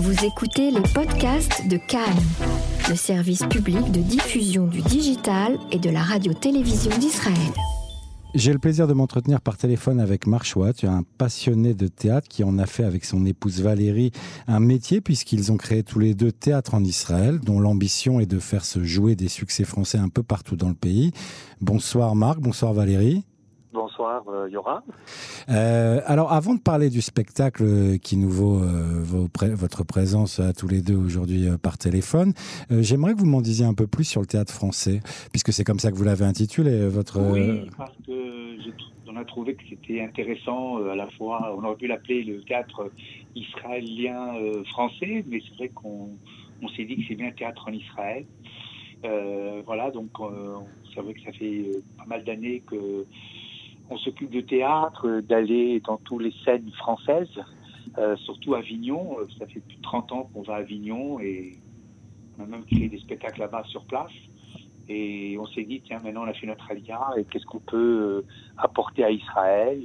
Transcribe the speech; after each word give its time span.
Vous 0.00 0.24
écoutez 0.24 0.70
les 0.70 0.80
podcasts 0.94 1.66
de 1.66 1.76
Cannes, 1.76 2.22
le 2.88 2.94
service 2.94 3.42
public 3.46 3.90
de 3.90 3.98
diffusion 3.98 4.68
du 4.68 4.80
digital 4.80 5.58
et 5.72 5.80
de 5.80 5.90
la 5.90 6.02
radio-télévision 6.02 6.96
d'Israël. 6.98 7.34
J'ai 8.32 8.52
le 8.52 8.60
plaisir 8.60 8.86
de 8.86 8.92
m'entretenir 8.92 9.40
par 9.40 9.56
téléphone 9.56 9.98
avec 9.98 10.28
Marc 10.28 10.44
Chouat, 10.44 10.70
un 10.84 11.02
passionné 11.02 11.74
de 11.74 11.88
théâtre 11.88 12.28
qui 12.28 12.44
en 12.44 12.58
a 12.58 12.66
fait 12.66 12.84
avec 12.84 13.04
son 13.04 13.26
épouse 13.26 13.60
Valérie 13.60 14.12
un 14.46 14.60
métier 14.60 15.00
puisqu'ils 15.00 15.50
ont 15.50 15.56
créé 15.56 15.82
tous 15.82 15.98
les 15.98 16.14
deux 16.14 16.30
théâtre 16.30 16.74
en 16.74 16.84
Israël, 16.84 17.40
dont 17.40 17.58
l'ambition 17.58 18.20
est 18.20 18.26
de 18.26 18.38
faire 18.38 18.64
se 18.64 18.84
jouer 18.84 19.16
des 19.16 19.28
succès 19.28 19.64
français 19.64 19.98
un 19.98 20.10
peu 20.10 20.22
partout 20.22 20.54
dans 20.54 20.68
le 20.68 20.76
pays. 20.76 21.10
Bonsoir 21.60 22.14
Marc, 22.14 22.38
bonsoir 22.38 22.72
Valérie. 22.72 23.24
Bonsoir 24.08 24.28
euh, 24.28 24.48
Yora. 24.48 24.82
Euh, 25.50 26.00
alors 26.06 26.32
avant 26.32 26.54
de 26.54 26.60
parler 26.60 26.88
du 26.88 27.02
spectacle 27.02 27.98
qui 27.98 28.16
nous 28.16 28.30
vaut, 28.30 28.58
euh, 28.58 29.02
votre 29.02 29.84
présence 29.84 30.40
à 30.40 30.54
tous 30.54 30.66
les 30.66 30.80
deux 30.80 30.96
aujourd'hui 30.96 31.46
par 31.62 31.76
téléphone, 31.76 32.32
j'aimerais 32.70 33.12
que 33.12 33.18
vous 33.18 33.26
m'en 33.26 33.42
disiez 33.42 33.66
un 33.66 33.74
peu 33.74 33.86
plus 33.86 34.04
sur 34.04 34.22
le 34.22 34.26
théâtre 34.26 34.52
français, 34.52 35.00
puisque 35.30 35.52
c'est 35.52 35.64
comme 35.64 35.78
ça 35.78 35.90
que 35.90 35.96
vous 35.96 36.04
l'avez 36.04 36.24
intitulé. 36.24 36.88
Votre... 36.88 37.20
Oui, 37.20 37.68
parce 37.76 37.92
qu'on 38.06 39.16
a 39.16 39.24
trouvé 39.26 39.54
que 39.54 39.62
c'était 39.68 40.00
intéressant 40.00 40.82
à 40.86 40.96
la 40.96 41.08
fois, 41.10 41.54
on 41.58 41.64
aurait 41.64 41.76
pu 41.76 41.86
l'appeler 41.86 42.22
le 42.24 42.42
théâtre 42.44 42.90
israélien 43.34 44.32
français, 44.70 45.22
mais 45.28 45.40
c'est 45.46 45.56
vrai 45.56 45.68
qu'on 45.68 46.08
on, 46.62 46.68
s'est 46.68 46.84
dit 46.84 46.96
que 46.96 47.02
c'est 47.08 47.14
bien 47.14 47.30
théâtre 47.32 47.66
en 47.68 47.72
Israël. 47.72 48.24
voilà, 49.66 49.90
donc 49.90 50.10
c'est 50.94 51.00
vrai 51.02 51.12
que 51.12 51.20
ça 51.20 51.32
fait 51.32 51.72
pas 51.98 52.06
mal 52.06 52.24
d'années 52.24 52.62
que 52.66 53.04
on 53.90 53.96
s'occupe 53.96 54.30
de 54.30 54.40
théâtre, 54.40 55.20
d'aller 55.20 55.80
dans 55.80 55.96
toutes 55.98 56.22
les 56.22 56.34
scènes 56.44 56.70
françaises, 56.72 57.28
euh, 57.96 58.16
surtout 58.16 58.54
Avignon. 58.54 59.16
Euh, 59.18 59.26
ça 59.38 59.46
fait 59.46 59.60
plus 59.60 59.76
de 59.76 59.82
30 59.82 60.12
ans 60.12 60.30
qu'on 60.32 60.42
va 60.42 60.56
à 60.56 60.58
Avignon 60.58 61.18
et 61.20 61.56
on 62.38 62.44
a 62.44 62.46
même 62.46 62.64
créé 62.64 62.88
des 62.88 62.98
spectacles 62.98 63.40
là-bas 63.40 63.64
sur 63.66 63.84
place. 63.84 64.12
Et 64.88 65.36
on 65.38 65.46
s'est 65.46 65.64
dit, 65.64 65.82
tiens, 65.84 66.00
maintenant 66.02 66.24
on 66.24 66.28
a 66.28 66.32
fait 66.32 66.46
notre 66.46 66.70
alia 66.70 67.00
et 67.16 67.24
qu'est-ce 67.24 67.44
qu'on 67.44 67.60
peut 67.60 67.76
euh, 67.76 68.26
apporter 68.56 69.04
à 69.04 69.10
Israël 69.10 69.80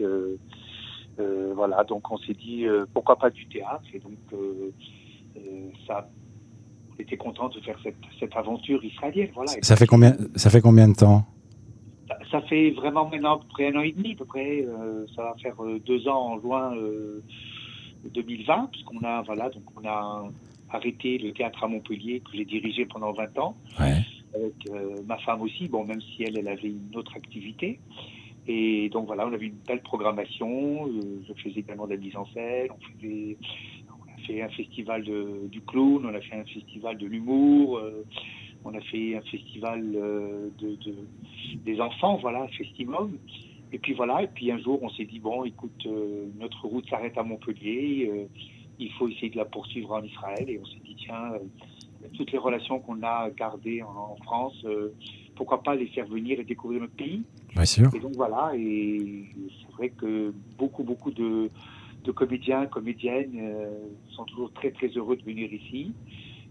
Voilà, 1.18 1.84
donc 1.84 2.10
on 2.12 2.18
s'est 2.18 2.34
dit, 2.34 2.66
pourquoi 2.94 3.18
pas 3.18 3.30
du 3.30 3.46
théâtre? 3.48 3.84
Et 3.94 4.00
donc, 4.00 4.18
ça, 5.88 6.10
on 6.92 7.02
était 7.02 7.18
content 7.18 7.50
de 7.50 7.60
faire 7.60 7.78
cette, 7.84 7.96
cette 8.20 8.36
aventure 8.36 8.84
israélienne. 8.84 9.30
Voilà. 9.34 9.52
Ça 9.62 9.76
fait 9.76 9.88
combien, 9.88 10.16
ça 10.36 10.50
fait 10.50 10.62
combien 10.62 10.88
de 10.88 10.96
temps? 10.96 11.26
Ça 12.34 12.42
fait 12.42 12.72
vraiment 12.72 13.08
maintenant 13.08 13.36
à 13.36 13.40
peu 13.40 13.48
près 13.48 13.72
un 13.72 13.80
an 13.80 13.84
et 13.84 13.92
demi, 13.92 14.14
à 14.14 14.16
peu 14.16 14.26
près. 14.26 14.66
Euh, 14.66 15.06
ça 15.16 15.22
va 15.22 15.36
faire 15.36 15.64
euh, 15.64 15.80
deux 15.86 16.08
ans 16.08 16.34
en 16.34 16.42
juin 16.42 16.76
2020, 18.06 18.54
euh, 18.54 18.68
puisqu'on 18.72 19.04
a, 19.04 19.22
voilà, 19.22 19.50
donc 19.52 19.64
on 19.80 19.88
a 19.88 20.26
arrêté 20.72 21.20
le 21.20 21.32
théâtre 21.32 21.64
à 21.64 21.68
Montpellier 21.68 22.22
que 22.22 22.36
j'ai 22.36 22.46
dirigé 22.46 22.86
pendant 22.86 23.12
20 23.14 23.38
ans. 23.38 23.56
Avec 23.78 24.56
ma 25.06 25.18
femme 25.20 25.44
aussi, 25.44 25.68
bon, 25.68 25.86
même 25.86 26.02
si 26.02 26.24
elle, 26.24 26.40
elle 26.40 26.48
avait 26.48 26.70
une 26.70 26.96
autre 26.96 27.16
activité. 27.16 27.80
Et 28.48 28.90
donc 28.90 29.06
voilà, 29.06 29.28
on 29.28 29.34
avait 29.34 29.46
une 29.46 29.60
belle 29.68 29.82
programmation. 29.82 30.90
je 31.28 31.34
faisais 31.34 31.60
également 31.60 31.86
de 31.86 31.92
la 31.92 31.98
mise 31.98 32.18
en 32.18 32.26
scène. 32.34 32.70
On, 32.72 33.00
faisait, 33.00 33.38
on 33.92 34.12
a 34.12 34.26
fait 34.26 34.42
un 34.42 34.50
festival 34.50 35.04
de, 35.04 35.48
du 35.52 35.62
clown, 35.62 36.04
on 36.04 36.16
a 36.16 36.22
fait 36.22 36.36
un 36.36 36.46
festival 36.46 36.98
de 36.98 37.06
l'humour. 37.06 37.80
On 38.66 38.74
a 38.74 38.82
fait 38.82 39.16
un 39.16 39.22
festival 39.22 39.84
euh, 39.96 40.50
de, 40.60 40.78
des 41.66 41.82
enfants, 41.82 42.18
voilà, 42.18 42.48
Festimum. 42.50 43.18
Et 43.72 43.80
puis 43.80 43.94
voilà, 43.94 44.22
et 44.24 44.28
puis 44.28 44.52
un 44.52 44.60
jour, 44.60 44.80
on 44.82 44.90
s'est 44.90 45.06
dit, 45.06 45.20
bon, 45.20 45.44
écoute, 45.44 45.86
euh, 45.86 46.26
notre 46.40 46.68
route 46.68 46.88
s'arrête 46.90 47.18
à 47.18 47.24
Montpellier, 47.24 48.10
euh, 48.12 48.26
il 48.80 48.92
faut 48.94 49.08
essayer 49.08 49.30
de 49.30 49.38
la 49.38 49.46
poursuivre 49.46 49.92
en 49.92 50.04
Israël. 50.04 50.50
Et 50.50 50.60
on 50.60 50.66
s'est 50.66 50.82
dit, 50.86 50.96
tiens, 50.98 51.34
toutes 52.14 52.32
les 52.32 52.38
relations 52.38 52.80
qu'on 52.80 53.02
a 53.04 53.30
gardées 53.32 53.82
en, 53.82 54.16
France, 54.24 54.66
pourquoi 55.36 55.64
pas 55.64 55.76
les 55.76 55.88
faire 55.88 56.06
venir 56.06 56.40
et 56.40 56.44
découvrir 56.44 56.82
notre 56.82 56.94
pays 56.94 57.24
Bien 57.54 57.66
sûr. 57.66 57.94
Et 57.96 58.00
donc 58.00 58.14
voilà, 58.16 58.52
et 58.56 59.26
c'est 59.62 59.72
vrai 59.74 59.90
que 59.90 60.34
beaucoup, 60.58 60.84
beaucoup 60.84 61.12
de, 61.12 61.50
de 62.04 62.12
comédiens, 62.12 62.66
comédiennes 62.66 63.68
sont 64.10 64.26
toujours 64.26 64.52
très, 64.54 64.72
très 64.72 64.88
heureux 64.88 65.16
de 65.16 65.24
venir 65.24 65.52
ici 65.54 65.94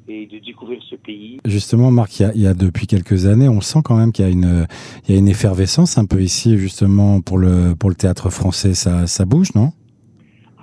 et 0.09 0.27
de 0.27 0.39
découvrir 0.39 0.83
ce 0.89 0.97
pays. 0.97 1.39
Justement, 1.45 1.91
Marc, 1.91 2.19
il 2.21 2.41
y, 2.41 2.47
a, 2.47 2.55
depuis 2.55 2.87
quelques 2.87 3.27
années, 3.27 3.49
on 3.49 3.61
sent 3.61 3.81
quand 3.85 3.97
même 3.97 4.13
qu'il 4.13 4.25
y 4.25 4.29
a 4.29 4.31
une, 4.31 4.67
il 5.07 5.15
y 5.15 5.17
a 5.17 5.19
une 5.19 5.29
effervescence 5.29 5.99
un 5.99 6.07
peu 6.07 6.21
ici, 6.23 6.59
justement, 6.59 7.21
pour 7.21 7.39
le, 7.39 7.75
pour 7.79 7.91
le 7.91 7.97
théâtre 7.97 8.31
français. 8.31 8.75
Ça, 8.75 9.07
ça 9.07 9.25
bouge, 9.25 9.55
non? 9.55 9.73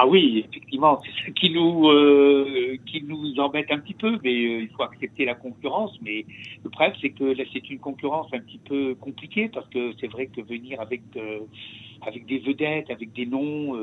Ah 0.02 0.08
oui, 0.08 0.46
effectivement, 0.48 1.02
c'est 1.04 1.28
ce 1.28 1.32
qui 1.34 1.50
nous, 1.50 1.90
euh, 1.90 2.78
qui 2.86 3.04
nous 3.04 3.38
embête 3.38 3.70
un 3.70 3.80
petit 3.80 3.94
peu, 3.94 4.18
mais 4.24 4.34
euh, 4.34 4.62
il 4.62 4.70
faut 4.70 4.84
accepter 4.84 5.26
la 5.26 5.36
concurrence. 5.36 5.92
Mais 6.02 6.26
le 6.64 6.70
problème, 6.70 6.94
c'est 7.02 7.10
que 7.10 7.26
là, 7.26 7.44
c'est 7.52 7.70
une 7.70 7.80
concurrence 7.80 8.28
un 8.32 8.40
petit 8.40 8.60
peu 8.60 8.96
compliquée 8.96 9.50
parce 9.50 9.68
que 9.68 9.92
c'est 10.00 10.08
vrai 10.08 10.28
que 10.28 10.40
venir 10.40 10.80
avec, 10.80 11.02
euh, 11.18 11.40
avec 12.08 12.26
des 12.28 12.40
vedettes, 12.40 12.90
avec 12.90 13.12
des 13.12 13.26
noms 13.26 13.76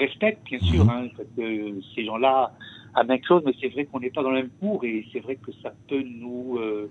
respecte, 0.00 0.44
bien 0.46 0.58
sûr, 0.60 0.84
mhm. 0.84 0.90
hein, 0.90 1.08
que 1.36 1.80
ces 1.94 2.04
gens-là 2.04 2.52
a 2.94 3.04
même 3.04 3.20
chose, 3.26 3.42
mais 3.46 3.52
c'est 3.60 3.68
vrai 3.68 3.84
qu'on 3.84 4.00
n'est 4.00 4.10
pas 4.10 4.22
dans 4.22 4.30
le 4.30 4.42
même 4.42 4.50
cours 4.60 4.84
et 4.84 5.04
c'est 5.12 5.20
vrai 5.20 5.36
que 5.36 5.52
ça 5.62 5.72
peut 5.88 6.02
nous, 6.02 6.58
euh, 6.58 6.90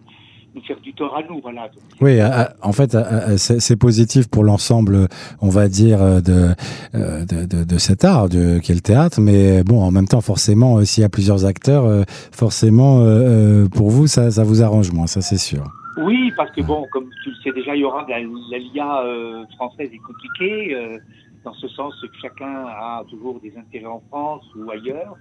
nous 0.55 0.61
faire 0.61 0.79
du 0.79 0.93
tort 0.93 1.15
à 1.17 1.23
nous. 1.23 1.41
Voilà. 1.41 1.69
oui, 2.01 2.19
en 2.61 2.71
fait, 2.71 2.95
c'est 3.37 3.77
positif 3.77 4.29
pour 4.29 4.43
l'ensemble, 4.43 5.07
on 5.41 5.49
va 5.49 5.67
dire, 5.67 5.99
de, 6.21 6.53
de, 6.93 7.63
de, 7.65 7.77
cet 7.77 8.05
art 8.05 8.29
de, 8.29 8.59
qui 8.59 8.71
est 8.71 8.75
le 8.75 8.81
théâtre, 8.81 9.19
mais 9.19 9.63
bon, 9.63 9.81
en 9.81 9.91
même 9.91 10.07
temps, 10.07 10.21
forcément, 10.21 10.77
euh, 10.77 10.85
s'il 10.85 11.01
y 11.01 11.05
a 11.05 11.09
plusieurs 11.09 11.45
acteurs, 11.45 11.85
euh, 11.85 12.03
forcément, 12.31 13.03
pour 13.75 13.89
vous, 13.89 14.07
ça, 14.07 14.31
ça 14.31 14.43
vous 14.43 14.61
arrange 14.63 14.91
moins, 14.91 15.07
ça 15.07 15.21
c'est 15.21 15.37
sûr. 15.37 15.63
Oui, 15.97 16.31
parce 16.37 16.51
que 16.51 16.61
bon, 16.61 16.85
comme 16.93 17.09
tu 17.23 17.29
le 17.29 17.35
sais 17.43 17.51
déjà, 17.51 17.75
il 17.75 17.81
y 17.81 17.83
aura 17.83 18.05
la, 18.07 18.19
l'IA 18.19 19.03
française 19.57 19.89
est 19.91 19.97
compliquée 19.97 20.77
dans 21.43 21.53
ce 21.53 21.67
sens 21.69 21.93
que 22.01 22.17
chacun 22.21 22.65
a 22.65 23.03
toujours 23.09 23.39
des 23.39 23.55
intérêts 23.57 23.85
en 23.85 24.01
France 24.09 24.45
ou 24.55 24.69
ailleurs, 24.71 25.15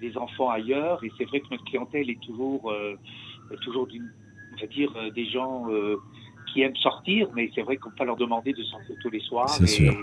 des 0.00 0.16
enfants 0.16 0.50
ailleurs, 0.50 1.02
et 1.04 1.10
c'est 1.16 1.24
vrai 1.24 1.40
que 1.40 1.46
notre 1.50 1.64
clientèle 1.64 2.10
est 2.10 2.20
toujours, 2.20 2.70
euh, 2.70 2.96
toujours 3.62 3.88
on 3.92 4.60
va 4.60 4.66
dire, 4.66 4.92
euh, 4.96 5.10
des 5.10 5.26
gens 5.26 5.70
euh, 5.70 5.96
qui 6.52 6.62
aiment 6.62 6.76
sortir, 6.76 7.28
mais 7.34 7.50
c'est 7.54 7.62
vrai 7.62 7.76
qu'on 7.76 7.90
peut 7.90 7.96
pas 7.96 8.04
leur 8.04 8.16
demander 8.16 8.52
de 8.52 8.62
sortir 8.62 8.96
tous 9.00 9.10
les 9.10 9.20
soirs. 9.20 9.48
C'est 9.48 9.66
sûr. 9.66 9.94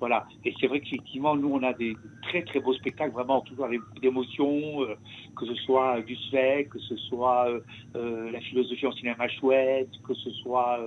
Voilà. 0.00 0.26
Et 0.46 0.54
c'est 0.58 0.66
vrai 0.66 0.80
qu'effectivement, 0.80 1.36
nous, 1.36 1.50
on 1.52 1.62
a 1.62 1.74
des 1.74 1.94
très, 2.22 2.42
très 2.42 2.58
beaux 2.58 2.72
spectacles, 2.72 3.12
vraiment, 3.12 3.42
toujours 3.42 3.66
avec 3.66 3.80
beaucoup 3.80 3.98
d'émotions, 4.00 4.82
euh, 4.82 4.96
que 5.36 5.44
ce 5.44 5.54
soit 5.56 6.00
du 6.00 6.16
Svek, 6.16 6.70
que 6.70 6.78
ce 6.78 6.96
soit 6.96 7.50
euh, 7.50 7.60
euh, 7.94 8.30
la 8.30 8.40
philosophie 8.40 8.86
en 8.86 8.92
cinéma 8.92 9.28
chouette, 9.28 9.90
que 10.08 10.14
ce 10.14 10.30
soit 10.30 10.80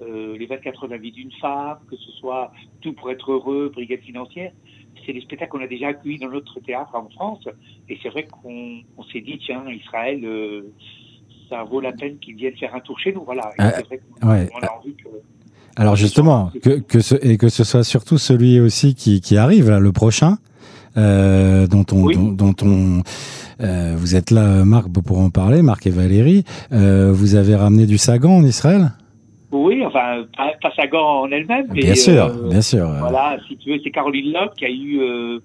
les 0.00 0.46
24 0.46 0.82
heures 0.82 0.88
de 0.88 0.94
la 0.94 1.00
vie 1.00 1.12
d'une 1.12 1.32
femme, 1.32 1.78
que 1.90 1.96
ce 1.96 2.10
soit 2.12 2.52
Tout 2.82 2.92
pour 2.92 3.10
être 3.10 3.32
heureux, 3.32 3.70
Brigade 3.72 4.00
financière. 4.00 4.52
C'est 5.06 5.14
des 5.14 5.22
spectacles 5.22 5.50
qu'on 5.52 5.62
a 5.62 5.66
déjà 5.66 5.88
accueillis 5.88 6.18
dans 6.18 6.28
notre 6.28 6.60
théâtre 6.60 6.94
en 6.94 7.08
France. 7.08 7.48
Et 7.88 7.98
c'est 8.02 8.10
vrai 8.10 8.26
qu'on 8.26 9.02
s'est 9.10 9.22
dit, 9.22 9.38
tiens, 9.38 9.64
Israël, 9.70 10.62
ça 11.48 11.64
vaut 11.64 11.80
la 11.80 11.92
peine 11.92 12.18
qu'ils 12.18 12.36
viennent 12.36 12.56
faire 12.56 12.74
un 12.74 12.80
tour 12.80 12.98
chez 12.98 13.12
nous. 13.12 13.24
Voilà. 13.24 13.50
Et 13.58 13.62
c'est 13.62 13.86
vrai 13.86 14.00
qu'on 14.20 14.28
a 14.28 14.76
envie 14.76 14.94
que 14.94 15.08
alors 15.78 15.94
justement, 15.94 16.50
que, 16.60 16.80
que 16.80 16.98
ce, 16.98 17.14
et 17.22 17.38
que 17.38 17.48
ce 17.48 17.62
soit 17.62 17.84
surtout 17.84 18.18
celui 18.18 18.58
aussi 18.58 18.96
qui, 18.96 19.20
qui 19.20 19.36
arrive, 19.36 19.70
là, 19.70 19.78
le 19.78 19.92
prochain, 19.92 20.38
euh, 20.96 21.68
dont 21.68 21.84
on, 21.92 22.32
dont, 22.32 22.54
on 22.62 23.02
euh, 23.60 23.94
vous 23.96 24.16
êtes 24.16 24.32
là, 24.32 24.64
Marc, 24.64 24.88
pour 24.88 25.20
en 25.20 25.30
parler, 25.30 25.62
Marc 25.62 25.86
et 25.86 25.90
Valérie. 25.90 26.42
Euh, 26.72 27.12
vous 27.12 27.36
avez 27.36 27.54
ramené 27.54 27.86
du 27.86 27.96
Sagan 27.96 28.38
en 28.38 28.42
Israël? 28.42 28.90
Oui, 29.52 29.84
enfin, 29.86 30.24
pas, 30.36 30.72
Sagan 30.74 31.22
en 31.22 31.30
elle-même, 31.30 31.68
mais 31.72 31.80
bien 31.82 31.94
sûr, 31.94 32.28
bien 32.48 32.60
sûr. 32.60 32.88
Voilà, 32.98 33.38
si 33.46 33.56
tu 33.56 33.70
veux, 33.70 33.78
c'est 33.84 33.90
Caroline 33.90 34.32
Locke 34.32 34.54
qui 34.56 34.64
a 34.64 34.70
eu 34.70 35.40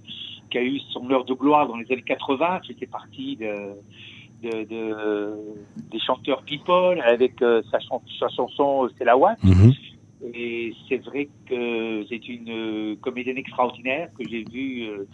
qui 0.50 0.58
a 0.58 0.64
eu 0.64 0.80
son 0.92 1.10
heure 1.12 1.26
de 1.26 1.34
gloire 1.34 1.68
dans 1.68 1.78
les 1.78 1.86
années 1.92 2.04
80. 2.06 2.62
C'était 2.68 2.88
partie 2.88 3.38
de, 3.38 4.50
de, 4.50 4.64
de, 4.66 5.34
des 5.92 6.00
chanteurs 6.00 6.42
people 6.42 7.02
avec 7.06 7.34
sa, 7.40 7.80
sa, 8.20 8.30
chanson 8.30 8.90
C'est 8.98 9.06
la 9.06 9.16
Watt. 9.16 9.38
Et 10.24 10.74
c'est 10.88 10.98
vrai 10.98 11.30
que 11.48 12.06
c'est 12.08 12.28
une 12.30 12.50
euh, 12.50 12.96
comédienne 12.96 13.38
extraordinaire 13.38 14.10
que 14.18 14.26
j'ai 14.26 14.44
vue 14.44 14.84
euh, 14.84 15.06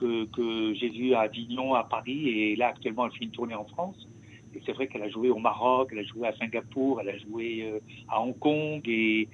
que, 0.00 0.24
que 0.26 0.74
j'ai 0.74 0.88
vu 0.88 1.14
à 1.14 1.20
Avignon, 1.20 1.74
à 1.74 1.84
Paris, 1.84 2.28
et 2.28 2.56
là 2.56 2.68
actuellement 2.68 3.06
elle 3.06 3.12
fait 3.12 3.24
une 3.24 3.30
tournée 3.30 3.54
en 3.54 3.66
France. 3.66 4.08
Et 4.54 4.60
c'est 4.64 4.72
vrai 4.72 4.86
qu'elle 4.86 5.02
a 5.02 5.08
joué 5.08 5.30
au 5.30 5.38
Maroc, 5.38 5.88
elle 5.92 5.98
a 5.98 6.04
joué 6.04 6.28
à 6.28 6.32
Singapour, 6.38 7.00
elle 7.00 7.10
a 7.10 7.18
joué 7.18 7.64
euh, 7.64 7.78
à 8.08 8.20
Hong 8.20 8.38
Kong. 8.38 8.80
Et, 8.86 9.28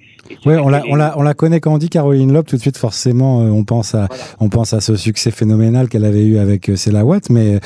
oui, 0.45 0.55
on 0.55 0.69
la, 0.69 0.83
on, 0.89 0.95
la, 0.95 1.17
on 1.17 1.21
la 1.21 1.33
connaît 1.33 1.59
quand 1.59 1.73
on 1.73 1.77
dit 1.77 1.89
Caroline 1.89 2.33
Loeb, 2.33 2.45
tout 2.45 2.55
de 2.55 2.61
suite 2.61 2.77
forcément 2.77 3.39
on 3.39 3.63
pense 3.63 3.95
à, 3.95 4.07
on 4.39 4.49
pense 4.49 4.73
à 4.73 4.81
ce 4.81 4.95
succès 4.95 5.31
phénoménal 5.31 5.89
qu'elle 5.89 6.05
avait 6.05 6.25
eu 6.25 6.37
avec 6.37 6.69
euh, 6.69 6.75
Watt, 7.03 7.29
mais 7.29 7.59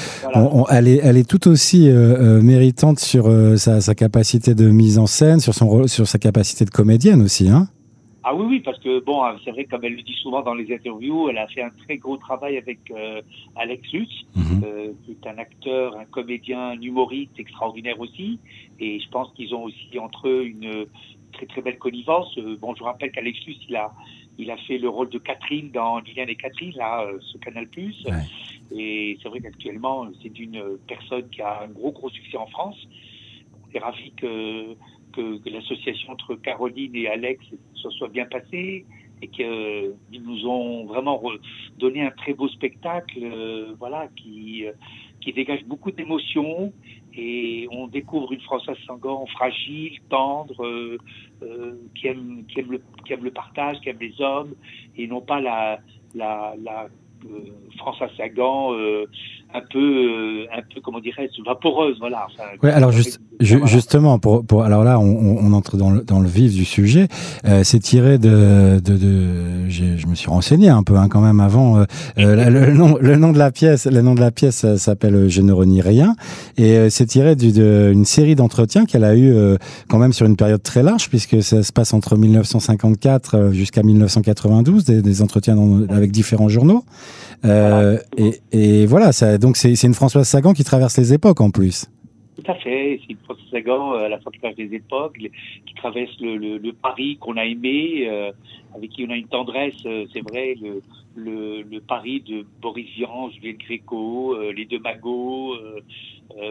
elle, 0.69 0.87
est, 0.87 0.99
elle 1.03 1.17
est 1.17 1.29
tout 1.29 1.47
aussi 1.47 1.89
méritante 1.89 2.99
sur 2.99 3.29
sa, 3.57 3.81
sa, 3.81 3.95
capacité 3.95 4.55
de 4.55 4.69
mise 4.69 4.97
en 4.97 5.07
scène, 5.07 5.39
sur, 5.39 5.53
son, 5.53 5.87
sur 5.87 6.07
sa 6.07 6.17
capacité 6.17 6.65
de 6.65 6.71
comédienne 6.71 7.21
aussi. 7.21 7.49
Hein 7.49 7.67
Ah 8.23 8.35
oui, 8.35 8.45
oui, 8.49 8.59
parce 8.59 8.77
que 8.79 8.99
bon, 8.99 9.21
c'est 9.45 9.51
vrai, 9.51 9.63
comme 9.63 9.83
elle 9.85 9.95
le 9.95 10.01
dit 10.01 10.17
souvent 10.21 10.41
dans 10.41 10.53
les 10.53 10.73
interviews, 10.73 11.29
elle 11.29 11.37
a 11.37 11.47
fait 11.47 11.61
un 11.61 11.69
très 11.69 11.97
gros 11.97 12.17
travail 12.17 12.57
avec 12.57 12.79
euh, 12.91 13.21
Alex 13.55 13.91
Lutz, 13.93 14.11
Mhm. 14.35 14.61
euh, 14.65 14.91
qui 15.05 15.11
est 15.11 15.27
un 15.27 15.37
acteur, 15.37 15.97
un 15.97 16.05
comédien, 16.05 16.71
un 16.71 16.81
humoriste 16.81 17.39
extraordinaire 17.39 17.99
aussi. 17.99 18.39
Et 18.79 18.99
je 18.99 19.09
pense 19.09 19.31
qu'ils 19.35 19.55
ont 19.55 19.63
aussi 19.63 19.97
entre 19.99 20.27
eux 20.27 20.45
une 20.45 20.85
très 21.31 21.45
très 21.45 21.61
belle 21.61 21.77
connivence. 21.77 22.37
Euh, 22.37 22.57
bon, 22.57 22.73
je 22.75 22.79
vous 22.79 22.85
rappelle 22.85 23.11
qu'Alex 23.11 23.39
Lutz, 23.45 23.59
il 23.69 23.75
a, 23.77 23.93
il 24.37 24.51
a 24.51 24.57
fait 24.57 24.77
le 24.77 24.89
rôle 24.89 25.09
de 25.09 25.17
Catherine 25.19 25.71
dans 25.71 25.99
Liliane 25.99 26.29
et 26.29 26.35
Catherine, 26.35 26.73
là, 26.75 27.03
euh, 27.03 27.19
ce 27.21 27.37
Canal+. 27.37 27.67
Ouais. 27.77 28.77
Et 28.77 29.17
c'est 29.23 29.29
vrai 29.29 29.39
qu'actuellement, 29.39 30.07
c'est 30.21 30.37
une 30.39 30.61
personne 30.87 31.29
qui 31.29 31.41
a 31.41 31.63
un 31.63 31.67
gros 31.69 31.91
gros 31.91 32.09
succès 32.09 32.37
en 32.37 32.47
France. 32.47 32.77
On 33.65 33.75
est 33.75 33.79
ravis 33.79 34.11
que, 34.17 34.75
que, 35.19 35.37
que 35.43 35.49
l'association 35.49 36.13
entre 36.13 36.35
Caroline 36.35 36.95
et 36.95 37.07
Alex 37.07 37.43
se 37.73 37.89
soit 37.91 38.07
bien 38.07 38.25
passée 38.25 38.85
et 39.21 39.27
qu'ils 39.27 40.23
nous 40.23 40.47
ont 40.47 40.85
vraiment 40.85 41.21
donné 41.77 42.03
un 42.03 42.11
très 42.11 42.33
beau 42.33 42.47
spectacle, 42.47 43.19
euh, 43.21 43.73
voilà, 43.77 44.07
qui, 44.15 44.65
euh, 44.65 44.71
qui 45.19 45.33
dégage 45.33 45.65
beaucoup 45.65 45.91
d'émotions 45.91 46.71
et 47.13 47.67
on 47.71 47.87
découvre 47.87 48.31
une 48.31 48.39
Françoise 48.41 48.77
Sangan 48.87 49.25
fragile, 49.25 49.99
tendre, 50.09 50.65
euh, 50.65 50.97
euh, 51.43 51.73
qui 51.95 52.07
aime, 52.07 52.45
qui 52.47 52.61
aime 52.61 52.71
le, 52.71 52.81
qui 53.05 53.11
aime 53.11 53.25
le 53.25 53.31
partage, 53.31 53.77
qui 53.81 53.89
aime 53.89 53.99
les 53.99 54.21
hommes 54.21 54.53
et 54.95 55.05
non 55.05 55.19
pas 55.19 55.41
la, 55.41 55.79
la, 56.15 56.55
la 56.63 56.87
euh, 57.25 57.51
Françoise 57.77 58.11
Sagan 58.15 58.73
euh, 58.73 59.05
un 59.53 59.61
peu, 59.61 60.45
euh, 60.45 60.47
un 60.53 60.61
peu 60.61 60.79
comment 60.79 61.01
dirais-je, 61.01 61.41
vaporeuse, 61.43 61.99
voilà. 61.99 62.27
Enfin, 62.31 62.43
Ouais, 62.63 62.71
alors 62.71 62.91
juste, 62.93 63.19
justement, 63.39 64.19
pour, 64.19 64.45
pour, 64.45 64.63
alors 64.63 64.83
là, 64.83 64.99
on, 64.99 65.37
on 65.41 65.53
entre 65.53 65.77
dans 65.77 65.91
le, 65.91 66.01
dans 66.01 66.19
le 66.19 66.27
vif 66.27 66.53
du 66.53 66.65
sujet. 66.65 67.07
Euh, 67.45 67.61
c'est 67.63 67.79
tiré 67.79 68.17
de, 68.17 68.79
de, 68.83 68.97
de 68.97 69.67
j'ai- 69.69 69.97
je 69.97 70.07
me 70.07 70.15
suis 70.15 70.29
renseigné 70.29 70.69
un 70.69 70.83
peu 70.83 70.95
hein, 70.97 71.07
quand 71.09 71.21
même 71.21 71.39
avant. 71.39 71.77
euh, 71.79 71.85
euh, 72.17 72.49
le, 72.49 72.65
le 72.67 72.73
nom, 72.73 72.97
le 72.99 73.15
nom 73.15 73.31
de 73.31 73.37
la 73.37 73.51
pièce, 73.51 73.85
le 73.85 74.01
nom 74.01 74.13
de 74.15 74.19
la 74.19 74.31
pièce 74.31 74.63
euh, 74.65 74.77
s'appelle 74.77 75.29
Je 75.29 75.41
ne 75.41 75.51
renie 75.51 75.81
rien, 75.81 76.15
et 76.57 76.77
euh, 76.77 76.89
c'est 76.89 77.05
tiré 77.05 77.35
du- 77.35 77.51
d'une 77.51 78.05
série 78.05 78.35
d'entretiens 78.35 78.85
qu'elle 78.85 79.03
a 79.03 79.15
eu 79.15 79.31
euh, 79.33 79.57
quand 79.87 79.97
même 79.99 80.13
sur 80.13 80.25
une 80.25 80.35
période 80.35 80.61
très 80.63 80.83
large, 80.83 81.09
puisque 81.09 81.41
ça 81.41 81.63
se 81.63 81.71
passe 81.71 81.93
entre 81.93 82.17
1954 82.17 83.35
euh, 83.35 83.51
jusqu'à 83.51 83.83
1992, 83.83 84.83
des, 84.83 85.01
des 85.01 85.21
entretiens 85.21 85.55
dans- 85.55 85.85
avec 85.89 86.11
différents 86.11 86.49
journaux. 86.49 86.83
Euh, 87.45 87.97
et, 88.17 88.41
et 88.51 88.85
voilà, 88.85 89.11
ça, 89.13 89.37
donc 89.37 89.55
c'est 89.55 89.75
c'est 89.75 89.87
une 89.87 89.93
Françoise 89.93 90.27
Sagan 90.27 90.53
qui 90.53 90.63
traverse 90.65 90.97
les 90.97 91.13
époques 91.13 91.39
en 91.41 91.51
plus. 91.51 91.85
Tout 92.39 92.51
à 92.51 92.55
fait. 92.55 93.01
C'est 93.01 93.13
une 93.13 93.37
Sagan 93.51 93.93
euh, 93.93 94.05
à 94.05 94.09
la 94.09 94.17
traverse 94.17 94.55
des 94.55 94.73
époques, 94.73 95.17
qui 95.17 95.73
traverse 95.75 96.17
le, 96.21 96.37
le, 96.37 96.73
Paris 96.73 97.17
qu'on 97.19 97.35
a 97.37 97.45
aimé, 97.45 98.07
euh, 98.07 98.31
avec 98.75 98.91
qui 98.91 99.05
on 99.05 99.09
a 99.09 99.15
une 99.17 99.27
tendresse, 99.27 99.75
euh, 99.85 100.05
c'est 100.13 100.21
vrai, 100.21 100.55
le, 101.15 101.79
Paris 101.81 102.21
de 102.21 102.45
Boris 102.61 102.87
Vian, 102.95 103.29
Juliette 103.31 103.57
Gréco, 103.57 104.37
les 104.51 104.65
deux 104.65 104.79
Magots, 104.79 105.55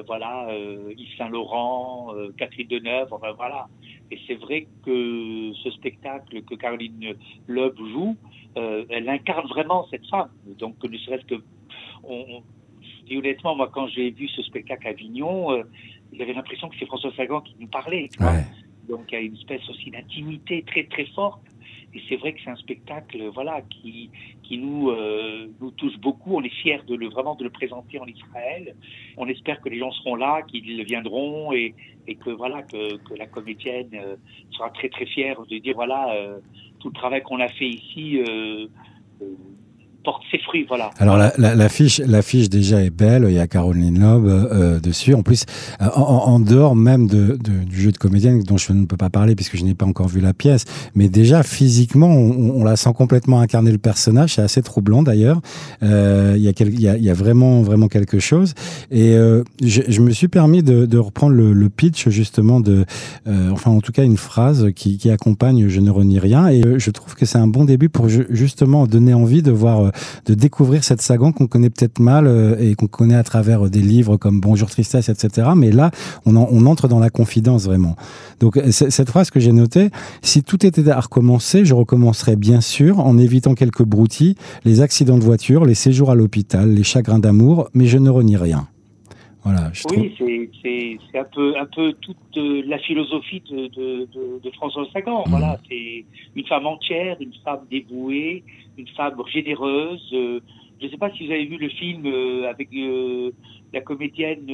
voilà, 0.07 0.49
Yves 0.97 1.17
Saint-Laurent, 1.17 2.13
Catherine 2.37 2.67
Deneuve, 2.67 3.09
enfin 3.13 3.33
voilà. 3.33 3.69
Et 4.11 4.19
c'est 4.27 4.35
vrai 4.35 4.67
que 4.85 5.53
ce 5.63 5.71
spectacle 5.71 6.43
que 6.43 6.55
Caroline 6.57 7.15
Loeb 7.47 7.79
joue, 7.79 8.17
elle 8.57 9.09
incarne 9.09 9.47
vraiment 9.49 9.87
cette 9.91 10.07
femme. 10.09 10.29
Donc 10.59 10.83
ne 10.83 10.99
serait-ce 10.99 11.25
que 11.25 11.37
on, 12.05 12.25
on- 12.29 12.43
honnêtement, 13.17 13.55
moi, 13.57 13.71
quand 13.73 13.89
j'ai 13.89 14.11
vu 14.11 14.29
ce 14.29 14.43
spectacle 14.43 14.87
à 14.87 14.91
Avignon, 14.91 15.53
euh, 15.53 15.63
j'avais 16.13 16.33
l'impression 16.33 16.69
que 16.69 16.77
c'est 16.79 16.87
François 16.87 17.13
Sagan 17.17 17.41
qui 17.41 17.57
nous 17.59 17.69
parlait. 17.69 18.09
tu 18.13 18.23
vois. 18.23 18.33
Ouais. 18.33 18.45
Donc, 18.89 19.05
il 19.11 19.15
y 19.15 19.19
a 19.19 19.21
une 19.21 19.35
espèce 19.35 19.69
aussi 19.69 19.91
d'intimité 19.91 20.63
très, 20.67 20.85
très 20.85 21.07
forte. 21.07 21.43
Et 21.95 22.03
c'est 22.09 22.17
vrai 22.17 22.35
que 22.35 22.41
c'est 22.45 22.51
un 22.51 22.57
spectacle, 22.57 23.31
voilà, 23.33 23.63
qui, 23.63 24.11
qui 24.43 24.59
nous, 24.59 24.91
euh, 24.91 25.49
nous 25.61 25.71
touche 25.71 25.97
beaucoup. 25.99 26.37
On 26.37 26.43
est 26.43 26.55
fiers 26.63 26.81
de 26.87 26.95
le, 26.95 27.09
vraiment 27.09 27.35
de 27.35 27.45
le 27.45 27.51
présenter 27.51 27.99
en 27.99 28.07
Israël. 28.07 28.75
On 29.17 29.27
espère 29.27 29.61
que 29.61 29.71
les 29.71 29.79
gens 29.79 29.91
seront 29.93 30.15
là, 30.15 30.43
qu'ils 30.43 30.85
viendront 30.85 31.53
et, 31.53 31.75
et 32.07 32.15
que, 32.15 32.31
voilà, 32.31 32.63
que, 32.63 32.97
que 32.99 33.15
la 33.15 33.27
comédienne 33.27 33.91
euh, 33.95 34.17
sera 34.51 34.69
très, 34.71 34.91
très 34.91 35.07
fière 35.07 35.41
de 35.47 35.59
dire, 35.59 35.75
voilà, 35.75 36.13
euh, 36.13 36.41
tout 36.79 36.89
le 36.89 36.95
travail 36.95 37.23
qu'on 37.23 37.41
a 37.41 37.49
fait 37.49 37.69
ici, 37.69 38.19
euh, 38.19 38.67
euh, 39.23 39.35
voilà. 40.69 40.91
Alors 40.99 41.17
la, 41.17 41.33
la, 41.39 41.55
l'affiche, 41.55 42.01
l'affiche 42.07 42.49
déjà 42.49 42.83
est 42.83 42.91
belle. 42.91 43.27
Il 43.29 43.35
y 43.35 43.39
a 43.39 43.47
Caroline 43.47 43.99
Loeb 44.01 44.27
euh, 44.27 44.81
dessus. 44.81 45.15
En 45.15 45.23
plus, 45.23 45.45
euh, 45.81 45.87
en, 45.95 46.41
dehors 46.41 46.77
même 46.77 47.07
du 47.07 47.81
jeu 47.81 47.93
de 47.93 47.99
comédienne 47.99 48.43
dont 48.43 48.57
je 48.57 48.73
ne 48.73 48.87
peux 48.87 48.97
pas 48.97 49.11
parler 49.11 49.35
puisque 49.35 49.57
je 49.57 49.65
n'ai 49.65 49.75
pas 49.75 49.87
encore 49.87 50.09
vu 50.09 50.21
la 50.21 50.33
pièce, 50.33 50.65
mais 50.95 51.09
déjà 51.09 51.43
physiquement, 51.43 52.09
on, 52.09 52.65
la 52.65 52.77
sent 52.77 52.93
complètement 52.97 53.41
incarner 53.41 53.73
le 53.73 53.79
personnage. 53.79 54.35
C'est 54.35 54.43
assez 54.43 54.63
troublant 54.63 55.03
d'ailleurs. 55.03 55.41
Euh, 55.83 56.35
il 56.37 56.43
y 56.43 56.89
a 56.89 56.97
il 56.97 57.13
vraiment 57.13 57.63
vraiment 57.63 57.89
quelque 57.89 58.19
chose. 58.19 58.55
Et 58.91 59.15
euh, 59.15 59.43
je, 59.63 59.83
je 59.89 60.01
me 60.01 60.11
suis 60.11 60.29
permis 60.29 60.63
de, 60.63 60.87
de 60.87 60.99
reprendre 60.99 61.35
le, 61.35 61.53
le 61.53 61.69
pitch 61.69 62.09
justement 62.09 62.61
de, 62.61 62.85
euh, 63.27 63.51
enfin 63.51 63.71
en 63.71 63.81
tout 63.81 63.93
cas 63.93 64.05
une 64.05 64.17
phrase 64.17 64.69
qui, 64.75 64.99
qui 64.99 65.11
accompagne 65.11 65.69
Je 65.69 65.81
ne 65.81 65.91
renie 65.91 66.19
rien. 66.19 66.49
Et 66.49 66.65
euh, 66.65 66.79
je 66.79 66.91
trouve 66.91 67.15
que 67.15 67.27
c'est 67.27 67.39
un 67.39 67.47
bon 67.47 67.65
début 67.65 67.89
pour 67.89 68.09
ju- 68.09 68.27
justement 68.31 68.87
donner 68.87 69.15
envie 69.15 69.43
de 69.43 69.51
voir, 69.51 69.81
euh, 69.87 69.91
de 70.27 70.35
découvrir 70.35 70.85
cette 70.85 71.03
Sagan 71.03 71.33
qu'on 71.33 71.47
connaît 71.47 71.71
peut-être 71.71 71.99
mal 72.01 72.27
euh, 72.27 72.57
et 72.59 72.75
qu'on 72.75 72.87
connaît 72.87 73.15
à 73.17 73.23
travers 73.23 73.67
euh, 73.67 73.71
des 73.71 73.81
livres 73.83 74.17
comme 74.17 74.41
Bonjour 74.41 74.69
Tristesse, 74.71 75.09
etc. 75.09 75.49
Mais 75.57 75.71
là, 75.71 75.91
on, 76.27 76.37
en- 76.37 76.49
on 76.51 76.67
entre 76.67 76.89
dans 76.89 76.99
la 76.99 77.11
confidence 77.11 77.65
vraiment. 77.65 77.97
Donc 78.41 78.57
euh, 78.57 78.71
cette 78.71 79.11
phrase 79.11 79.31
que 79.31 79.41
j'ai 79.41 79.53
notée, 79.53 79.91
si 80.23 80.43
tout 80.43 80.65
était 80.65 80.89
à 80.91 81.01
recommencer, 81.01 81.65
je 81.65 81.75
recommencerais 81.75 82.37
bien 82.37 82.61
sûr 82.61 83.01
en 83.01 83.19
évitant 83.19 83.55
quelques 83.55 83.85
broutilles, 83.85 84.35
les 84.65 84.81
accidents 84.81 85.19
de 85.19 85.25
voiture, 85.25 85.65
les 85.65 85.75
séjours 85.75 86.11
à 86.11 86.15
l'hôpital, 86.15 86.71
les 86.73 86.85
chagrins 86.85 87.19
d'amour, 87.19 87.69
mais 87.75 87.87
je 87.87 87.99
ne 87.99 88.11
renie 88.11 88.37
rien. 88.37 88.69
Voilà, 89.49 89.71
je 89.73 89.83
trouve. 89.85 89.99
Oui, 90.21 90.51
c'est- 90.63 91.19
un 91.19 91.25
peu 91.25 91.57
un 91.59 91.65
peu 91.67 91.93
toute 91.95 92.37
euh, 92.37 92.63
la 92.67 92.79
philosophie 92.79 93.43
de, 93.51 93.67
de, 93.69 94.09
de, 94.15 94.41
de 94.45 94.51
François 94.53 94.87
Sagan. 94.93 95.21
Mhm. 95.25 95.31
Voilà, 95.31 95.59
c'est 95.69 96.05
une 96.37 96.47
femme 96.47 96.67
entière, 96.67 97.17
une 97.21 97.33
femme 97.45 97.65
dévouée, 97.71 98.45
une 98.77 98.89
femme 98.89 99.17
généreuse. 99.33 100.07
euh, 100.13 100.41
je 100.81 100.87
ne 100.87 100.91
sais 100.91 100.97
pas 100.99 101.11
si 101.13 101.27
vous 101.27 101.33
avez 101.33 101.47
vu 101.47 101.57
le 101.57 101.69
film 101.71 102.03
euh, 102.07 102.49
avec 102.51 102.69
euh, 102.75 103.31
la 103.73 103.81
comédienne 103.81 104.47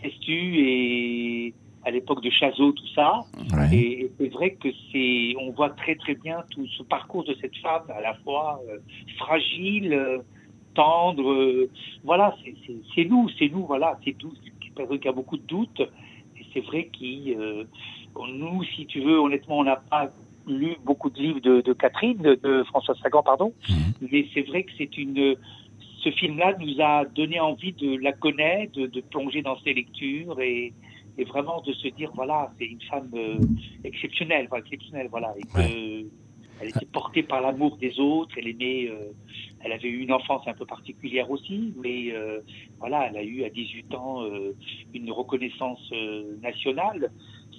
Testu 0.00 0.58
et 0.58 1.54
à 1.84 1.90
l'époque 1.90 2.22
de 2.22 2.30
Chazot, 2.30 2.72
tout 2.72 2.86
ça. 2.94 3.20
Ouais. 3.56 3.74
Et, 3.76 4.02
et 4.02 4.10
c'est 4.18 4.28
vrai 4.28 4.50
que 4.52 4.68
c'est, 4.92 5.34
on 5.40 5.50
voit 5.50 5.70
très 5.70 5.96
très 5.96 6.14
bien 6.14 6.38
tout 6.52 6.66
ce 6.78 6.82
parcours 6.84 7.24
de 7.24 7.34
cette 7.40 7.56
femme, 7.56 7.82
à 7.96 8.00
la 8.00 8.14
fois 8.22 8.60
fragile, 9.18 10.20
tendre. 10.74 11.30
euh, 11.32 11.68
voilà, 12.04 12.34
c'est- 12.44 13.04
nous, 13.04 13.28
c'est 13.38 13.48
nous, 13.48 13.64
voilà, 13.66 13.98
c'est 14.04 14.14
nous. 14.22 14.32
Une 14.66 14.74
personne 14.74 14.98
qui 15.00 15.08
a 15.08 15.12
beaucoup 15.12 15.36
de 15.36 15.42
doutes. 15.46 15.80
Et 16.38 16.44
c'est 16.52 16.60
vrai 16.60 16.84
que 16.92 17.66
nous, 18.32 18.64
si 18.64 18.86
tu 18.86 19.00
veux, 19.00 19.18
honnêtement, 19.20 19.58
on 19.58 19.64
n'a 19.64 19.76
pas 19.76 20.10
lu 20.46 20.76
beaucoup 20.84 21.10
de 21.10 21.18
livres 21.20 21.40
de, 21.40 21.60
de 21.60 21.72
Catherine, 21.72 22.18
de, 22.18 22.34
de 22.34 22.62
François 22.64 22.94
Sagan, 22.96 23.22
pardon. 23.22 23.52
Mhm. 23.68 24.08
Mais 24.10 24.26
c'est 24.34 24.42
vrai 24.42 24.62
que 24.64 24.72
c'est 24.78 24.96
une. 24.98 25.36
Ce 26.02 26.10
film-là 26.10 26.56
nous 26.58 26.80
a 26.80 27.04
donné 27.04 27.38
envie 27.38 27.72
de 27.72 27.96
la 27.98 28.12
connaître, 28.12 28.72
de, 28.72 28.86
de 28.86 29.00
plonger 29.02 29.40
dans 29.42 29.56
ses 29.60 29.72
lectures 29.72 30.40
et, 30.40 30.72
et 31.16 31.24
vraiment 31.24 31.60
de 31.60 31.72
se 31.72 31.86
dire 31.88 32.10
voilà, 32.14 32.50
c'est 32.58 32.64
une 32.66 32.80
femme 32.82 33.08
euh, 33.14 33.38
exceptionnelle, 33.84 34.48
exceptionnelle, 34.56 35.06
voilà. 35.10 35.32
Et 35.38 35.42
que, 35.42 36.06
elle 36.62 36.68
était 36.68 36.86
portée 36.86 37.22
par 37.22 37.40
l'amour 37.40 37.76
des 37.76 37.98
autres, 37.98 38.34
elle 38.38 38.48
aimait, 38.48 38.88
euh, 38.88 39.12
elle 39.64 39.72
avait 39.72 39.88
eu 39.88 40.00
une 40.00 40.12
enfance 40.12 40.42
un 40.46 40.54
peu 40.54 40.64
particulière 40.64 41.30
aussi, 41.30 41.74
mais 41.82 42.12
euh, 42.12 42.40
voilà, 42.78 43.08
elle 43.08 43.16
a 43.16 43.22
eu 43.22 43.44
à 43.44 43.50
18 43.50 43.94
ans 43.94 44.22
euh, 44.22 44.54
une 44.94 45.10
reconnaissance 45.10 45.92
nationale. 46.40 47.10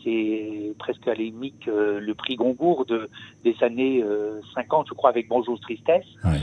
C'est 0.04 0.74
presque 0.80 1.08
à 1.08 1.12
euh, 1.12 2.00
le 2.00 2.14
prix 2.14 2.36
Goncourt 2.36 2.86
de, 2.86 3.10
des 3.44 3.56
années 3.62 4.02
euh, 4.04 4.42
50, 4.54 4.88
je 4.90 4.94
crois, 4.94 5.10
avec 5.10 5.30
Bonjour 5.30 5.60
Tristesse. 5.60 6.06
Ouais. 6.26 6.40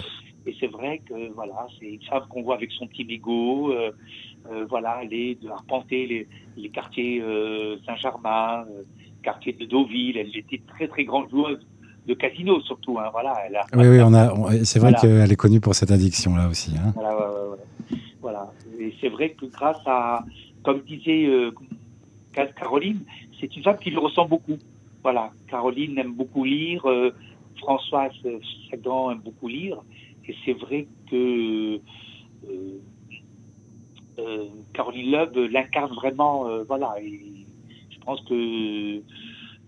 Et 0.46 0.56
c'est 0.58 0.68
vrai 0.68 1.00
que 1.06 1.32
voilà, 1.34 1.66
c'est 1.78 1.86
une 1.86 2.02
femme 2.02 2.24
qu'on 2.30 2.42
voit 2.42 2.54
avec 2.54 2.72
son 2.72 2.86
petit 2.86 3.04
mégot, 3.04 3.72
euh, 3.72 3.92
euh, 4.50 4.64
voilà, 4.68 4.92
aller 4.92 5.34
de 5.34 5.48
arpenter 5.48 6.06
les, 6.06 6.28
les 6.56 6.70
quartiers 6.70 7.20
euh, 7.20 7.76
Saint-Germain, 7.84 8.64
quartier 9.22 9.52
de 9.52 9.66
Deauville. 9.66 10.16
Elle 10.16 10.34
était 10.34 10.62
très 10.66 10.88
très 10.88 11.04
grande 11.04 11.28
joueuse 11.28 11.60
de 12.10 12.14
casino 12.14 12.60
surtout. 12.60 12.98
Hein, 12.98 13.08
voilà, 13.12 13.32
elle 13.46 13.56
a, 13.56 13.64
Oui, 13.74 13.86
oui, 13.88 14.00
on 14.02 14.12
a. 14.14 14.24
C'est 14.64 14.78
vrai 14.80 14.90
Voilà. 14.92 14.98
qu'elle 15.00 15.32
est 15.32 15.36
connue 15.44 15.60
pour 15.60 15.74
cette 15.74 15.90
addiction 15.90 16.34
là 16.36 16.48
aussi. 16.48 16.72
Hein. 16.76 16.90
voilà, 16.94 17.12
ouais, 17.16 17.24
ouais, 17.24 17.48
ouais. 17.52 17.98
voilà. 18.20 18.52
Et 18.78 18.92
c'est 19.00 19.08
vrai 19.08 19.30
que 19.30 19.46
grâce 19.46 19.82
à, 19.86 20.24
comme 20.64 20.80
disait 20.80 21.26
euh, 21.26 21.52
Caroline, 22.58 23.00
c'est 23.38 23.54
une 23.56 23.62
femme 23.62 23.78
qui 23.82 23.90
lui 23.90 23.98
ressemble 23.98 24.30
beaucoup. 24.30 24.58
Voilà, 25.02 25.30
Caroline 25.48 25.96
aime 25.98 26.12
beaucoup 26.12 26.44
lire, 26.44 26.84
euh, 26.86 27.10
Françoise 27.58 28.12
Sagan 28.70 29.12
aime 29.12 29.20
beaucoup 29.24 29.48
lire, 29.48 29.78
et 30.28 30.34
c'est 30.44 30.52
vrai 30.52 30.86
que 31.10 31.80
euh, 32.50 32.78
euh, 34.18 34.44
Caroline 34.74 35.10
Loeb 35.12 35.36
l'incarne 35.50 35.94
vraiment, 35.94 36.46
voilà. 36.68 36.94
Et 37.00 37.20
je 37.90 37.98
pense 38.04 38.20
que 38.28 39.00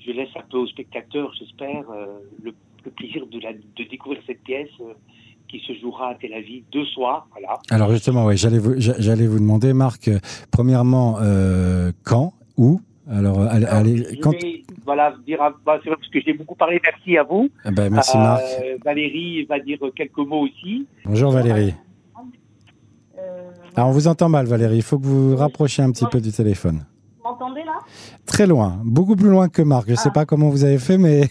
je 0.07 0.13
laisse 0.13 0.29
un 0.37 0.43
peu 0.51 0.59
aux 0.59 0.67
spectateurs, 0.67 1.33
j'espère, 1.39 1.85
euh, 1.91 2.07
le, 2.43 2.53
le 2.85 2.91
plaisir 2.91 3.27
de, 3.27 3.39
la, 3.41 3.53
de 3.53 3.89
découvrir 3.91 4.21
cette 4.27 4.43
pièce 4.43 4.69
euh, 4.81 4.93
qui 5.49 5.61
se 5.61 5.73
jouera 5.81 6.11
à 6.11 6.15
Tel 6.15 6.33
Aviv 6.35 6.65
deux 6.73 6.85
soirs. 6.87 7.29
Voilà. 7.33 7.59
Alors 7.71 7.91
justement, 7.91 8.25
ouais, 8.27 8.37
j'allais 8.37 8.59
vous, 8.59 8.75
j'a- 8.79 8.99
j'allais 8.99 9.27
vous 9.27 9.39
demander, 9.39 9.73
Marc, 9.73 10.09
euh, 10.09 10.19
premièrement, 10.51 11.19
euh, 11.21 11.93
quand, 12.05 12.33
où? 12.57 12.81
Alors, 13.11 13.41
allez, 13.43 13.67
allez, 13.67 13.97
Je 13.97 14.21
quand... 14.21 14.31
vais, 14.31 14.63
voilà, 14.85 15.15
dire, 15.27 15.43
à- 15.43 15.51
bah, 15.67 15.79
c'est 15.83 15.89
vrai 15.91 15.97
parce 15.99 16.09
que 16.09 16.21
j'ai 16.21 16.33
beaucoup 16.33 16.55
parlé. 16.55 16.81
Merci 16.83 17.17
à 17.19 17.25
vous. 17.25 17.49
Ah 17.65 17.71
ben, 17.73 17.91
merci 17.93 18.17
Euh, 18.17 18.21
Marc. 18.21 18.43
Valérie 18.85 19.45
va 19.45 19.59
dire 19.59 19.79
quelques 19.95 20.17
mots 20.19 20.47
aussi. 20.47 20.87
Bonjour 21.05 21.33
Valérie. 21.33 21.75
Euh, 23.19 23.51
Ah, 23.77 23.87
on 23.87 23.91
vous 23.91 24.07
entend 24.07 24.29
mal 24.29 24.47
Valérie, 24.47 24.77
il 24.77 24.83
faut 24.83 24.99
que 24.99 25.05
vous 25.05 25.31
vous 25.31 25.37
rapprochiez 25.37 25.83
un 25.85 25.91
petit 25.91 26.07
peu 26.11 26.21
du 26.21 26.31
téléphone. 26.33 26.85
Vous 27.23 27.29
m'entendez 27.31 27.63
là? 27.65 27.79
Très 28.27 28.47
loin, 28.47 28.81
beaucoup 28.85 29.17
plus 29.17 29.29
loin 29.29 29.49
que 29.49 29.63
Marc. 29.63 29.87
Je 29.87 29.93
ne 29.93 29.97
sais 29.97 30.09
Ah. 30.11 30.13
pas 30.13 30.27
comment 30.27 30.49
vous 30.49 30.65
avez 30.65 30.79
fait, 30.79 30.99
mais... 30.99 31.23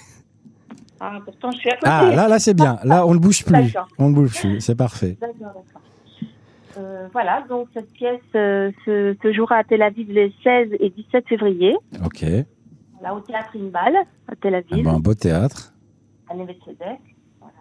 Ah, 0.99 1.19
pourtant, 1.25 1.49
je 1.51 1.57
suis 1.57 1.69
à 1.69 1.75
côté. 1.77 1.87
Ah, 1.91 2.11
là, 2.15 2.27
là 2.27 2.37
c'est 2.39 2.53
bien. 2.53 2.77
Là, 2.83 3.05
on 3.07 3.13
ne 3.15 3.19
bouge 3.19 3.43
plus. 3.43 3.73
On 3.97 4.09
ne 4.09 4.13
bouge 4.13 4.39
plus, 4.39 4.61
c'est 4.61 4.75
parfait. 4.75 5.17
D'accord, 5.19 5.53
d'accord. 5.55 5.81
Euh, 6.77 7.07
voilà, 7.11 7.43
donc 7.49 7.67
cette 7.73 7.91
pièce 7.91 8.21
euh, 8.35 8.71
se, 8.85 9.15
se 9.21 9.33
jouera 9.33 9.57
à 9.57 9.63
Tel 9.65 9.81
Aviv 9.81 10.09
les 10.11 10.33
16 10.43 10.69
et 10.79 10.89
17 10.89 11.27
février, 11.27 11.75
Ok. 12.05 12.21
là, 13.01 13.13
au 13.13 13.19
théâtre 13.19 13.49
Inbal, 13.57 13.93
à 14.27 14.35
Tel 14.37 14.55
Ah 14.55 14.59
Aviv, 14.59 14.85
ben, 14.85 14.93
un 14.95 14.99
beau 14.99 15.13
théâtre. 15.13 15.73
à 16.29 16.33
Neve. 16.35 16.47
Voilà. 17.41 17.53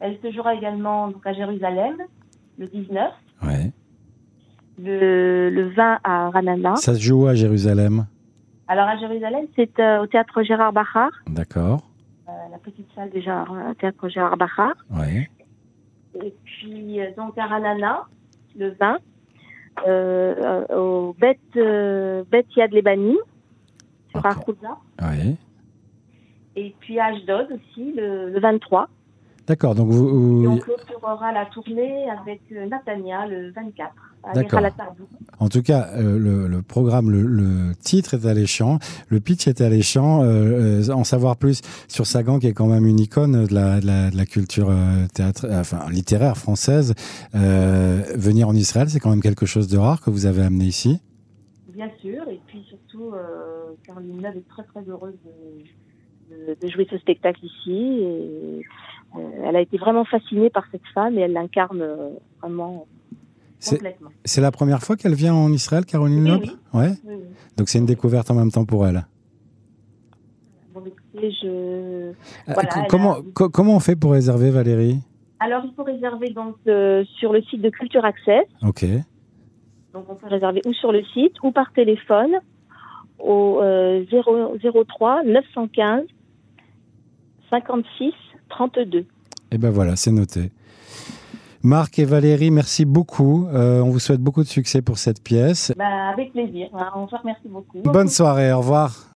Elle 0.00 0.18
se 0.20 0.32
jouera 0.32 0.54
également 0.54 1.08
donc, 1.08 1.24
à 1.26 1.32
Jérusalem, 1.32 1.96
le 2.58 2.66
19, 2.66 3.12
Ouais. 3.44 3.72
Le, 4.82 5.50
le 5.50 5.68
20 5.70 5.98
à 6.04 6.30
Ranana. 6.30 6.76
Ça 6.76 6.94
se 6.94 7.00
joue 7.00 7.22
où 7.24 7.26
à 7.26 7.34
Jérusalem 7.34 8.06
Alors 8.68 8.88
à 8.88 8.96
Jérusalem, 8.98 9.46
c'est 9.56 9.78
euh, 9.80 10.02
au 10.02 10.06
théâtre 10.06 10.42
Gérard 10.42 10.72
Bachar, 10.72 11.10
D'accord. 11.28 11.82
euh, 12.28 12.32
la 12.50 12.58
petite 12.58 12.88
salle 12.94 13.10
du 13.10 13.20
Gérard- 13.20 13.52
euh, 13.52 13.74
théâtre 13.74 14.08
Gérard 14.08 14.36
Bachar. 14.36 14.72
Ouais. 14.90 15.28
Et 16.22 16.32
puis, 16.44 16.98
donc, 17.16 17.36
à 17.38 17.46
Ranana, 17.46 18.02
le 18.56 18.70
20, 18.80 18.98
euh, 19.86 20.34
euh, 20.70 20.76
au 20.76 21.16
Bet, 21.18 21.38
Bet 22.30 22.46
Yad 22.56 22.72
Lebanim, 22.72 23.16
sur 24.10 24.20
Ok. 24.20 24.26
Arkuza. 24.26 24.76
Ouais. 25.02 25.34
Et 26.56 26.72
puis 26.78 27.00
à 27.00 27.06
Ashdod 27.06 27.48
aussi, 27.50 27.92
le, 27.96 28.30
le 28.30 28.38
23. 28.40 28.88
D'accord. 29.46 29.74
Donc, 29.74 29.90
vous, 29.90 30.44
Et 30.44 30.46
on 30.46 30.54
vous- 30.54 30.58
clôturera 30.60 31.32
la 31.32 31.44
tournée 31.46 32.08
avec 32.10 32.40
euh, 32.52 32.66
Natania 32.66 33.26
le 33.26 33.50
24, 33.52 33.92
à 34.22 34.32
D'accord. 34.32 34.60
En 35.38 35.48
tout 35.50 35.60
cas, 35.62 35.88
euh, 35.96 36.18
le, 36.18 36.46
le 36.48 36.62
programme, 36.62 37.10
le, 37.10 37.20
le 37.22 37.74
titre 37.74 38.14
est 38.14 38.24
alléchant, 38.26 38.78
le 39.08 39.20
pitch 39.20 39.46
est 39.46 39.60
alléchant. 39.60 40.22
Euh, 40.22 40.80
euh, 40.88 40.92
en 40.94 41.04
savoir 41.04 41.36
plus 41.36 41.60
sur 41.88 42.06
Sagan, 42.06 42.38
qui 42.38 42.46
est 42.46 42.54
quand 42.54 42.66
même 42.68 42.86
une 42.86 42.98
icône 43.00 43.44
de 43.46 43.54
la, 43.54 43.80
de 43.80 43.86
la, 43.86 44.10
de 44.10 44.16
la 44.16 44.24
culture 44.26 44.72
théâtre, 45.12 45.46
enfin 45.50 45.90
littéraire 45.90 46.38
française. 46.38 46.94
Venir 47.34 48.48
en 48.48 48.54
Israël, 48.54 48.88
c'est 48.88 49.00
quand 49.00 49.10
même 49.10 49.20
quelque 49.22 49.44
chose 49.46 49.68
de 49.68 49.76
rare 49.76 50.00
que 50.00 50.08
vous 50.10 50.24
avez 50.26 50.42
amené 50.42 50.64
ici? 50.64 51.00
Bien 51.74 51.90
sûr, 52.00 52.22
et 52.30 52.40
puis 52.46 52.64
surtout, 52.68 53.12
Caroline 53.86 54.24
est 54.24 54.48
très 54.48 54.62
très 54.64 54.88
heureuse 54.88 55.14
de, 55.24 55.64
de- 56.30 56.56
de 56.66 56.68
jouer 56.72 56.86
ce 56.90 56.98
spectacle 56.98 57.44
ici. 57.44 57.98
Et, 58.02 58.60
euh, 59.16 59.20
elle 59.44 59.56
a 59.56 59.60
été 59.60 59.76
vraiment 59.78 60.04
fascinée 60.04 60.50
par 60.50 60.64
cette 60.72 60.86
femme 60.94 61.16
et 61.18 61.22
elle 61.22 61.32
l'incarne 61.32 61.80
euh, 61.82 62.10
vraiment 62.40 62.86
complètement. 63.66 64.10
c'est 64.24 64.40
la 64.40 64.50
première 64.50 64.82
fois 64.82 64.96
qu'elle 64.96 65.14
vient 65.14 65.34
en 65.34 65.50
Israël, 65.52 65.84
Caroline 65.86 66.26
Loeb 66.28 66.42
oui. 66.42 66.50
Ouais. 66.74 66.90
Oui, 67.04 67.14
oui. 67.14 67.24
Donc 67.56 67.68
c'est 67.68 67.78
une 67.78 67.86
découverte 67.86 68.30
en 68.30 68.34
même 68.34 68.50
temps 68.50 68.64
pour 68.64 68.86
elle. 68.86 69.06
Bon, 70.74 70.82
écoutez, 70.84 71.30
je... 71.42 71.46
Euh, 71.46 72.12
Voilà, 72.48 72.86
comment, 72.88 73.12
a- 73.14 73.22
co- 73.32 73.48
comment 73.48 73.76
on 73.76 73.80
fait 73.80 73.96
pour 73.96 74.12
réserver, 74.12 74.50
Valérie? 74.50 74.98
Alors, 75.40 75.62
il 75.64 75.72
faut 75.74 75.84
réserver 75.84 76.30
donc 76.30 76.56
euh, 76.66 77.04
sur 77.18 77.32
le 77.32 77.42
site 77.42 77.60
de 77.62 77.70
Culture 77.70 78.04
Access. 78.04 78.44
Ok. 78.62 78.84
Donc, 79.92 80.06
on 80.08 80.14
peut 80.16 80.26
réserver 80.26 80.60
ou 80.66 80.72
sur 80.72 80.90
le 80.90 81.04
site 81.14 81.34
ou 81.42 81.52
par 81.52 81.72
téléphone 81.72 82.32
au 83.20 83.60
euh, 83.62 84.04
0, 84.10 84.56
03 84.88 85.22
915 85.24 86.02
56 87.54 88.12
32. 88.48 89.06
Et 89.52 89.58
ben 89.58 89.70
voilà, 89.70 89.94
c'est 89.94 90.10
noté. 90.10 90.50
Marc 91.62 91.98
et 91.98 92.04
Valérie, 92.04 92.50
merci 92.50 92.84
beaucoup. 92.84 93.46
Euh, 93.46 93.80
on 93.80 93.90
vous 93.90 94.00
souhaite 94.00 94.20
beaucoup 94.20 94.42
de 94.42 94.48
succès 94.48 94.82
pour 94.82 94.98
cette 94.98 95.22
pièce. 95.22 95.72
Bah, 95.78 96.10
avec 96.12 96.32
plaisir. 96.32 96.68
On 96.72 97.06
vous 97.06 97.16
remercie 97.16 97.48
beaucoup. 97.48 97.78
Bonne 97.84 98.08
soirée, 98.08 98.52
au 98.52 98.58
revoir. 98.58 99.08